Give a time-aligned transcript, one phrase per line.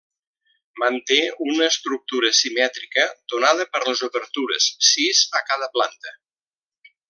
[0.83, 1.17] Manté
[1.47, 3.05] una estructura simètrica
[3.35, 6.19] donada per les obertures, sis a cada planta.